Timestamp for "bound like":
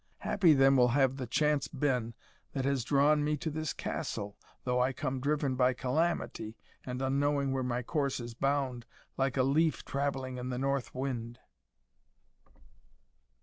8.33-9.37